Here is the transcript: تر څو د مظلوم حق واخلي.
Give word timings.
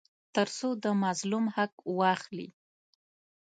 تر 0.35 0.47
څو 0.57 0.69
د 0.83 0.85
مظلوم 1.03 1.45
حق 1.55 1.73
واخلي. 1.99 2.47